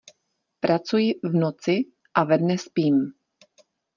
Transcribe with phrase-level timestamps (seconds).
[0.65, 3.13] Pracuji v noci a ve dne spím.